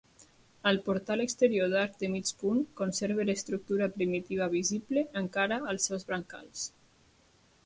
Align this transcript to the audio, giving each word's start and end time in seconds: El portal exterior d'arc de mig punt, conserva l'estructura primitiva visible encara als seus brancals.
El 0.69 0.79
portal 0.85 1.21
exterior 1.25 1.69
d'arc 1.73 1.99
de 2.03 2.09
mig 2.15 2.31
punt, 2.41 2.63
conserva 2.81 3.27
l'estructura 3.31 3.91
primitiva 3.99 4.51
visible 4.57 5.05
encara 5.25 5.63
als 5.75 5.91
seus 5.91 6.09
brancals. 6.11 6.67